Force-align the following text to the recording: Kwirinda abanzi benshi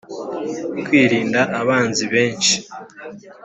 Kwirinda 0.83 1.41
abanzi 1.61 2.03
benshi 2.13 2.55